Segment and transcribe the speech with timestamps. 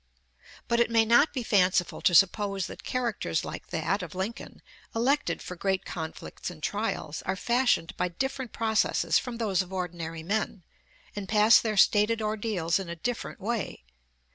[0.67, 4.63] But it may not be fanciful to suppose that characters like that of Lincoln,
[4.95, 10.23] elected for great conflicts and trials, are fashioned by different processes from those of ordinary
[10.23, 10.63] men,
[11.15, 13.83] and pass their stated ordeals in a different way.